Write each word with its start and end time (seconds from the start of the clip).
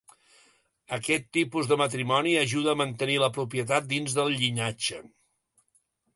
Aquest 0.95 1.27
tipus 1.37 1.69
de 1.71 1.77
matrimoni 1.81 2.33
ajuda 2.45 2.73
a 2.73 2.79
mantenir 2.81 3.19
la 3.25 3.31
propietat 3.37 3.87
dins 3.93 4.19
del 4.19 4.35
llinatge. 4.41 5.05